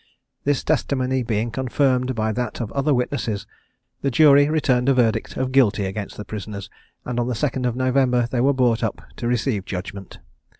This 0.45 0.63
testimony 0.63 1.21
being 1.21 1.51
confirmed 1.51 2.15
by 2.15 2.31
that 2.31 2.59
of 2.59 2.71
other 2.71 2.91
witnesses, 2.91 3.45
the 4.01 4.09
jury 4.09 4.49
returned 4.49 4.89
a 4.89 4.95
verdict 4.95 5.37
of 5.37 5.51
guilty 5.51 5.85
against 5.85 6.17
the 6.17 6.25
prisoners, 6.25 6.71
and 7.05 7.19
on 7.19 7.27
the 7.27 7.35
2nd 7.35 7.75
November 7.75 8.25
they 8.31 8.41
were 8.41 8.51
brought 8.51 8.81
up 8.83 9.03
to 9.17 9.27
receive 9.27 9.63
judgment. 9.63 10.17